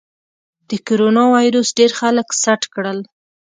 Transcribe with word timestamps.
د 0.69 0.71
کرونا 0.87 1.23
ویروس 1.35 1.69
ډېر 1.79 1.91
خلک 1.99 2.27
سټ 2.41 2.61
کړل. 2.73 2.99